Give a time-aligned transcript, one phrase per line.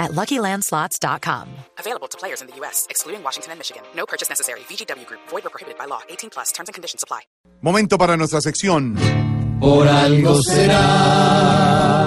[0.00, 1.46] at LuckyLandSlots.com.
[1.78, 3.82] Available to players in the U.S., excluding Washington and Michigan.
[3.94, 4.60] No purchase necessary.
[4.60, 5.20] VGW Group.
[5.28, 6.00] Void or prohibited by law.
[6.08, 6.50] 18 plus.
[6.52, 7.20] Terms and conditions apply.
[7.62, 8.96] Momento para nuestra sección.
[9.60, 12.00] Por algo será.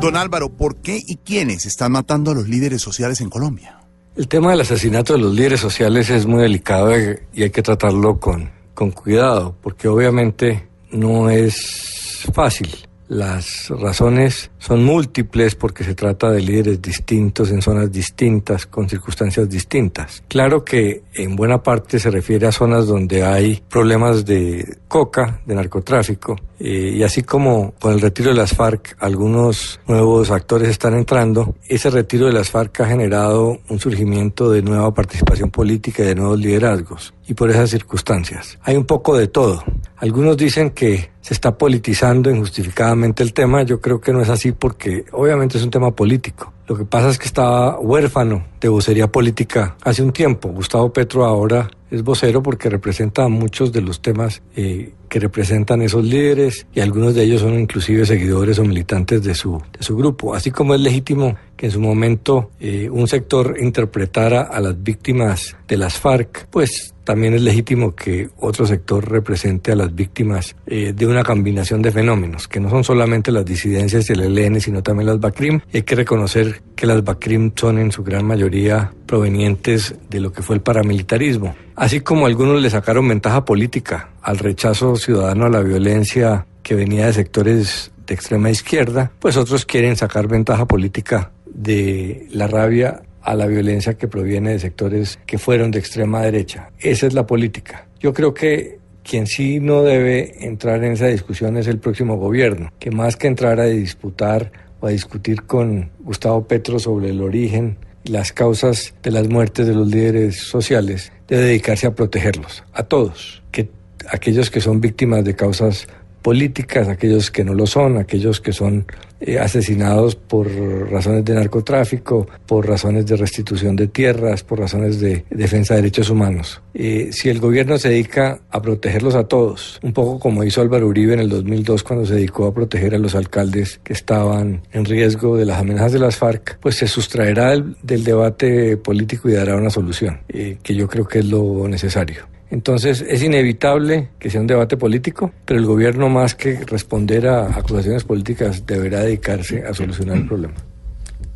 [0.00, 3.78] Don Álvaro, ¿por qué y quiénes están matando a los líderes sociales en Colombia?
[4.16, 6.90] El tema del asesinato de los líderes sociales es muy delicado
[7.32, 12.89] y hay que tratarlo con, con cuidado, porque obviamente no es fácil.
[13.10, 19.50] Las razones son múltiples porque se trata de líderes distintos en zonas distintas, con circunstancias
[19.50, 20.22] distintas.
[20.28, 25.56] Claro que en buena parte se refiere a zonas donde hay problemas de coca, de
[25.56, 30.94] narcotráfico, eh, y así como con el retiro de las FARC algunos nuevos actores están
[30.94, 36.06] entrando, ese retiro de las FARC ha generado un surgimiento de nueva participación política y
[36.06, 38.56] de nuevos liderazgos, y por esas circunstancias.
[38.62, 39.64] Hay un poco de todo.
[39.96, 43.62] Algunos dicen que se está politizando injustificadamente el tema.
[43.62, 46.52] Yo creo que no es así porque obviamente es un tema político.
[46.66, 50.48] Lo que pasa es que estaba huérfano de vocería política hace un tiempo.
[50.48, 56.04] Gustavo Petro ahora es vocero porque representa muchos de los temas eh, que representan esos
[56.04, 60.34] líderes y algunos de ellos son inclusive seguidores o militantes de su, grupo.
[60.34, 65.56] Así como es legítimo que en su momento eh, un sector interpretara a las víctimas
[65.68, 70.92] de las FARC, pues también es legítimo que otro sector represente a las víctimas eh,
[70.94, 74.80] de una combinación de fenómenos, que no son solamente las disidencias y el ELN, sino
[74.80, 75.60] también las BACRIM.
[75.74, 80.42] hay que reconocer que las BACRIM son en su gran mayoría provenientes de lo que
[80.42, 81.56] fue el paramilitarismo.
[81.80, 87.06] Así como algunos le sacaron ventaja política al rechazo ciudadano a la violencia que venía
[87.06, 93.34] de sectores de extrema izquierda, pues otros quieren sacar ventaja política de la rabia a
[93.34, 96.68] la violencia que proviene de sectores que fueron de extrema derecha.
[96.78, 97.86] Esa es la política.
[97.98, 102.70] Yo creo que quien sí no debe entrar en esa discusión es el próximo gobierno,
[102.78, 107.78] que más que entrar a disputar o a discutir con Gustavo Petro sobre el origen
[108.04, 113.42] las causas de las muertes de los líderes sociales, debe dedicarse a protegerlos, a todos,
[113.52, 113.70] que
[114.08, 115.86] aquellos que son víctimas de causas
[116.22, 118.86] políticas, aquellos que no lo son, aquellos que son
[119.20, 120.48] eh, asesinados por
[120.90, 126.08] razones de narcotráfico, por razones de restitución de tierras, por razones de defensa de derechos
[126.08, 126.62] humanos.
[126.72, 130.86] Eh, si el gobierno se dedica a protegerlos a todos, un poco como hizo Álvaro
[130.86, 134.84] Uribe en el 2002 cuando se dedicó a proteger a los alcaldes que estaban en
[134.86, 139.56] riesgo de las amenazas de las FARC, pues se sustraerá del, debate político y dará
[139.56, 142.30] una solución, eh, que yo creo que es lo necesario.
[142.50, 147.46] Entonces es inevitable que sea un debate político, pero el gobierno más que responder a
[147.46, 150.54] acusaciones políticas deberá dedicarse a solucionar el problema.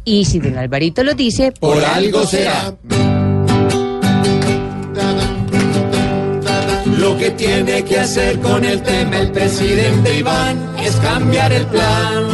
[0.05, 2.75] Y si don Alvarito lo dice, por algo será.
[6.99, 12.25] Lo que tiene que hacer con el tema el presidente Iván es cambiar el plan.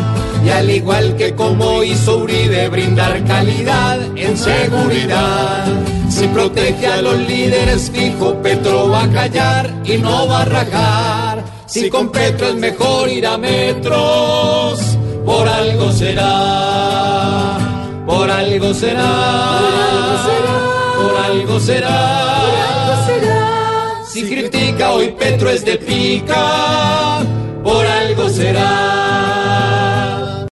[0.45, 6.00] Y al igual que como hizo Uribe, brindar calidad en seguridad.
[6.21, 11.45] Si protege a los líderes fijo, Petro va a callar y no va a rajar.
[11.65, 17.57] Si con Petro es mejor ir a metros, por algo será,
[18.05, 19.13] por algo será,
[20.99, 22.45] por algo será.
[24.07, 27.21] Si critica hoy Petro es de pica,
[27.65, 28.90] por algo será.